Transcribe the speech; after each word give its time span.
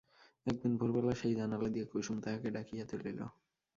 একদিন 0.45 0.71
ভোরবেলা 0.77 1.13
সেই 1.15 1.33
জানালা 1.35 1.67
দিয়ে 1.69 1.85
কুসুম 1.85 2.17
তাহাকে 2.19 2.47
ডাকিয়া 2.51 2.85
তুলিল। 2.85 3.19